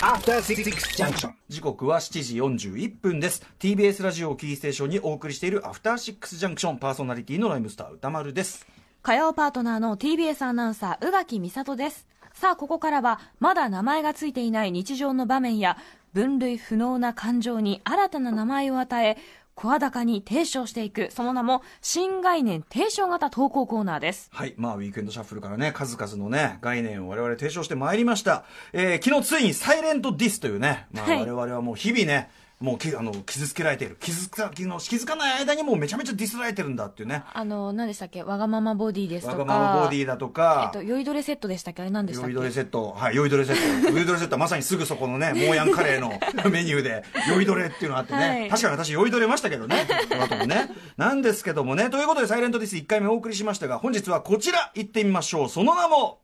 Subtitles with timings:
[0.00, 1.32] After Six Junction.
[1.48, 3.42] 時刻は7時41分です。
[3.58, 8.66] TBS ラジオをキーステーションにお送りしているアフターシックスジャンクションパーソナリティのライムスター歌丸です。
[9.00, 12.06] 火曜パートナーの TBS アナウンサー宇垣美里です。
[12.34, 15.78] さあここからはまだ名前がついていない日常の場面や
[16.12, 19.16] 分類不能な感情に新たな名前を与え
[19.58, 24.54] 声高に提唱していくその名も新概念提唱型投稿コーナーですはい。
[24.56, 28.44] まあ、ウィークエンドシャッフルからね、数々のね、概念を我々提唱してまいりました。
[28.72, 33.96] えー昨日ついにサイレントディスというね、まあ、はい我々はもう日々ね、もうきあの傷つけられている。
[34.00, 37.22] 傷つか、気の気づかない間にもうめちゃめちゃディスられてるんだっていうね。
[37.32, 38.24] あの何でしたっけ？
[38.24, 41.82] わがままボディですとかわがままボディだとえっか、と酔いどれセットでしたっけ？
[41.82, 42.32] あれ何でしたっけ？
[42.32, 42.90] 酔いどれセット。
[42.90, 43.90] はい、酔いどれセット。
[43.90, 46.10] 酔いどれセットはまさにすぐそこのね、モーヤンカレーの
[46.50, 48.18] メニューで、酔いどれっていうのがあってね。
[48.18, 49.86] はい確かに私酔いどれましたけどね。
[50.08, 50.68] その後もね。
[50.96, 51.90] なんですけどもね。
[51.90, 55.48] ということで、サイレントディス1回目お送りしましたが、本日はこちら行ってみましょう。
[55.48, 56.18] その名も、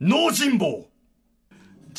[0.00, 0.86] 脳人望。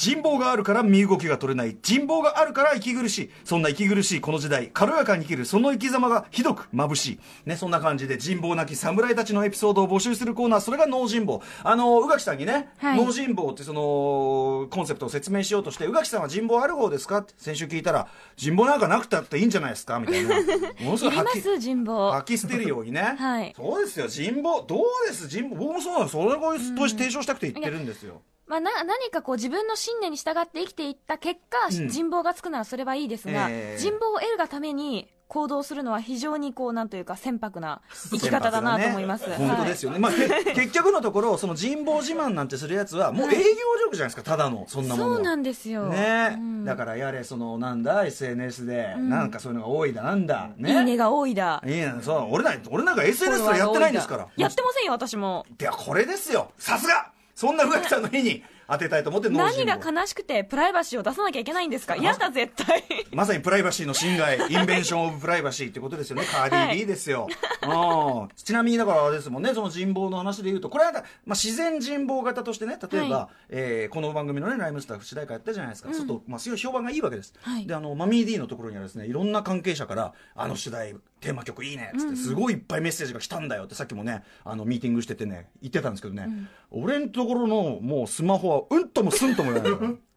[0.02, 1.78] 人望があるから身動きが取れない。
[1.84, 3.30] 人望があるから息苦しい。
[3.44, 7.20] そんな息苦しいこの時代、軽やかに生きるその生き様がひどく眩しい。
[7.46, 11.44] ね、そんな感じで人望なき侍たちのエピソードを募集するコーナー、それが脳人望。
[11.64, 17.20] あの、宇垣さんにね、はい脳人望ってその、コンセプトを説明しようとして、宇垣さんは人望ある方ですか？
[17.20, 20.00] って先週聞いたら、人望なんかなくたっていいんじゃないですか？
[20.00, 20.36] みたいな。
[20.82, 23.16] ものすごい吐き人望吐き捨てるようにね。
[23.20, 24.64] はいそうですよ、人望。
[24.64, 25.28] どうです？
[25.28, 25.56] 人望。
[25.58, 26.08] 僕もそうなの。
[26.10, 26.58] それを
[26.90, 28.22] 提唱したくて言ってるんですよ。
[28.52, 31.88] まあ、な何かこう自分の信念に従って生きていった結果、うん。
[31.88, 43.40] 人望がつくならそれはいいですが、えー人望を得るがために行動するのは非常にこうなんというか船舶な生き方だなと思います、本当ですよね、まあ、け結局のところその人望自慢なんてするやつはもう営業
[43.82, 45.10] 力じゃないですかただのそんなもの。
[45.12, 46.66] はそうなんですよ、ね、うん。
[46.66, 49.10] だからやれそのなんだ SNS で、ん。
[49.10, 50.50] なんかそういうのが多いだなんだ。
[50.58, 50.70] ね。
[50.70, 51.64] いいねが多いだ。
[51.66, 51.94] いいね。
[52.02, 54.28] そう俺な俺なんか SNS すらやってないんですから。
[54.36, 55.46] やってませんよ私も。
[55.58, 56.52] ではこれですよ。
[56.58, 57.11] さすが
[57.42, 61.96] そんな宇垣さんの日に当てたいと思って何望が悲しくてプライバシーを出さなきゃいけないんですか？
[61.96, 62.84] 嫌だ絶対。
[63.14, 67.28] まさにプライバシーの侵害、インベンション・オブ・プライバシーってことですよね、カーディー・ビーですよ。
[67.64, 68.30] うん。
[68.36, 75.90] ちなみに、だからあれですもんね、その人望の話で言うと、これは、まあ、自然人望型としてね、例えば、はえーこの番組のね、ライムスター主題歌やったじゃないですか。
[75.90, 75.96] うん。
[75.96, 77.34] ちょっと、まあ、すごい評判がいいわけです。
[77.42, 77.66] はい。
[77.66, 86.28] で、あの、マミー D のところにはですね、いろんな関係者から、あの主題、テーマ曲いいねっつって、すごいいっぱいメッセージが来たんだよって、さっきもね、あの、ミーティングしててね、言ってたんですけどね、
[86.72, 89.62] 俺のところの、もうスマホは、うんともすんともない。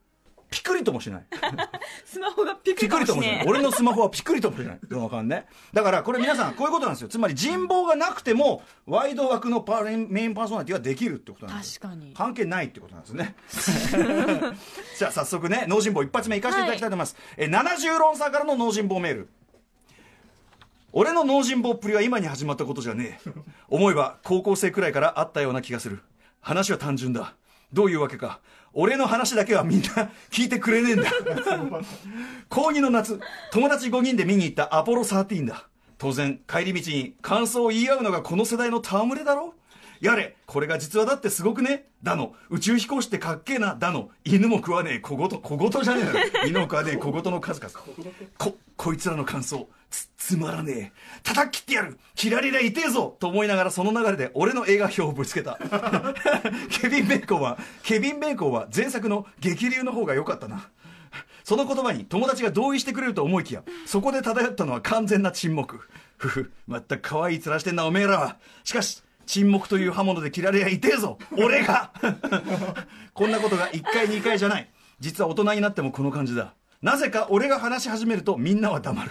[0.54, 1.24] ピクリともしない。
[2.04, 3.44] スマホがピクリともしない。
[3.44, 4.78] 俺のスマホはピクリともしない。
[5.10, 5.46] かんね。
[5.72, 7.08] だから、これ皆さん、こういうことなんですよ。
[7.08, 11.80] つまり人望がなくても、ワイド枠のパーメインパーソナリティはできるってことなんですよ。
[11.82, 13.34] 確かに関係ないってことなんですね。
[14.96, 17.16] じゃあ、早速ね、脳人望一発目いかせていただきたいと思います。
[17.36, 19.28] え、70論差からの脳人望メール。
[20.92, 23.30] 俺の脳人望っぷりは今に始まったことじゃねえ。
[23.68, 26.00] 思えば高校生くらいからあったような気がする。
[26.40, 27.34] 話は単純だ。
[27.72, 28.40] どういうわけか。
[28.72, 31.10] 俺の話だけはみんな聞いてくれねえんだ。
[32.48, 33.20] 高2の夏、
[33.52, 35.68] 友達5人で見に行ったアポロ13だ。
[35.96, 39.54] 当然、帰り道に感想を言い合うのがこの世代の戯れだろ
[40.04, 41.86] やれ、これが実話だってすごくね？
[42.02, 46.26] だの、宇宙飛行士ってかっけえなだの、犬も食わねえ小言、小言じゃねえのよ。
[46.46, 47.72] 犬も食わねえ小言の数々。
[48.36, 50.92] こ、こいつらの感想、つ、つまらねえ。
[51.22, 55.58] 叩き切ってやるキラリラ痛えぞと思いながらその流れで俺の映画表をぶつけた。
[56.68, 60.68] ケビン・ベーコンは、ケビン・ベーコンは前作の激流の方が良かったな。
[61.44, 65.80] その言葉に友達が同意してくれると思いきや、そこで漂ったのは完全な沈黙。
[66.18, 68.36] ふふ、まったく可愛い面してんなおめえらは。
[68.64, 71.92] しかし、沈黙という刃物で切られやいてえぞ俺が
[73.14, 74.70] こんなことが1回2回じゃない。
[75.00, 76.54] 実は大人になってもこの感じだ。
[76.82, 79.10] なぜか俺が話し始めるとみんなは黙る。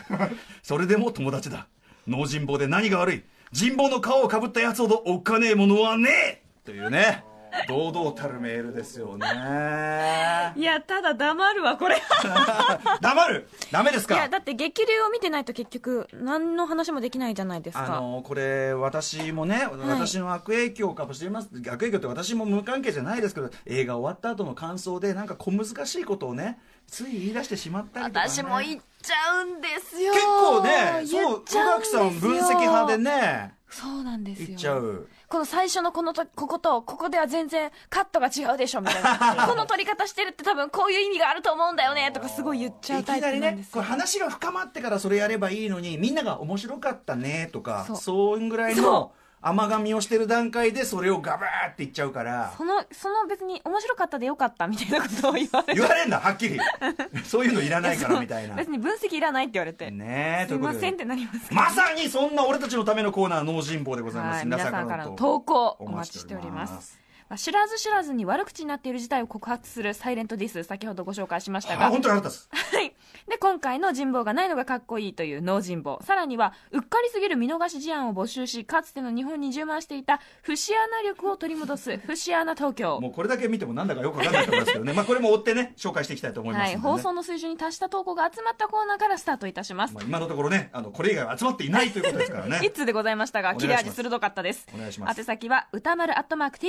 [0.62, 1.68] それでも友達だ。
[2.08, 7.24] 脳人望で何が悪い人望の皮をかぶったやつほどおっかねえものはねえというね、
[7.68, 10.54] 堂々たるメールですよね。
[10.56, 12.02] いやただ黙るわこれ。
[13.02, 13.48] 黙る？
[13.72, 14.16] ダメですか？
[14.16, 17.98] いやだって激流を見てないと結局何の話もできないじゃないですか。
[17.98, 30.14] あのこれ私もね、私の悪影響かもしれません悪影響って私も無関係じゃないですけど映画終わった後の感想でなんか小難しいことをねつい言い出してしまったりとか、ね、私も言っちゃうんですよ。
[30.14, 34.48] 結構ね言そう宇垣さん分析派でねそうなんですよ。
[34.50, 35.08] 言っちゃう。
[35.28, 39.04] この最初のこのとこことここでは全然カットが違うでしょみたい
[39.36, 39.48] な。
[39.50, 43.72] この撮り方してるって多分こういう意味があると思うんだよねとかすごい言っちゃういタイプきなりねなんですよ。
[43.74, 47.98] これ話が深まってからそれやればいいのにみんなが面白かったねとかそう。
[47.98, 49.12] そういうぐらいその
[49.44, 52.54] 甘噛みをしてる段階でそれをガバーって言っちゃうから。
[52.58, 55.80] そのその別に面白かったでよかったみたいなことを言われて。
[55.80, 56.60] 言われんだはっきり。
[57.26, 58.56] そういうのいらないからみたいな。
[58.56, 67.03] 別に分析いらないって言われて、ねえすいませんってなりますまさにそんな俺たちのためのコーナー脳人坊でございます、はい、皆さんからの投稿お待ちしております
[67.34, 72.94] まあ知らず知らずに悪口になっている事態を告発するサイレントディス先ほどご紹介しましたあが本当に腹立つはい。
[73.30, 76.00] で、今回の人望がないのがかっこいいという脳人望。
[76.04, 83.00] さらには、うっかりすぎる見逃し事案を募集し、かつての日本に充満していた、節穴力を取り戻す、節穴東京。
[83.00, 86.78] もうこれだけ見てもなんだかよくわかんないと思いますけどね まあこれも追ってね紹介していきたいと思いますはい。
[86.78, 89.94] 放送の水準に達した投稿が集まったコーナーからスタートいたします。
[89.94, 94.68] まあ、今のところねあのこれ以外は集まっていないということですからね 一通でございましたが、切れ味鋭かったです。
[94.74, 96.60] お願いします宛先は、歌丸アットマーク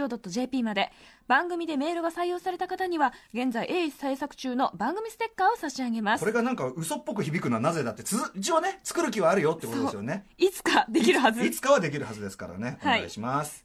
[0.00, 0.90] tbs.co.jp まで。
[1.26, 6.26] 番組でメールが採用された方には、現在鋭意制作中の番組ステッカーを差し上げますこ。
[6.26, 11.44] れがなんか嘘っぽく響くのはなぜだってつ一応ね作る気はあるよってことですよねいつかできるはず。
[11.44, 13.64] いつかはできるはずですからねおはい願いします、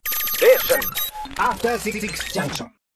[1.36, 2.79] After Six Junction.